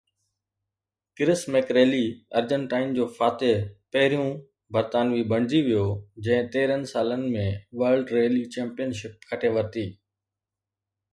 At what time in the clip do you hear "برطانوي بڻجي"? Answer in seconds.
4.77-5.61